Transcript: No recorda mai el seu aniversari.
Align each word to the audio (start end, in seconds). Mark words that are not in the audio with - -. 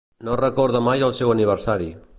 No 0.27 0.37
recorda 0.41 0.81
mai 0.89 1.07
el 1.09 1.15
seu 1.19 1.35
aniversari. 1.35 1.95